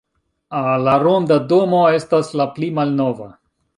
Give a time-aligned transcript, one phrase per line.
[0.85, 3.29] La ronda domo estas la pli malnova.